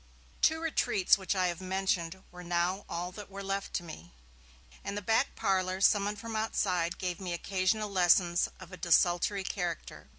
[0.41, 4.13] The two retreats which I have mentioned were now all that were left to me.
[4.83, 10.09] In the back parlour someone from outside gave me occasional lessons of a desultory character.